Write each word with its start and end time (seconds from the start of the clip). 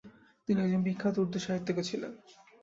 তিনি 0.47 0.59
একজন 0.61 0.81
বিখ্যাত 0.83 1.15
উর্দূ 1.17 1.39
সাহিত্যিক 1.39 1.75
ও 1.77 1.83
ছিলেন। 1.89 2.11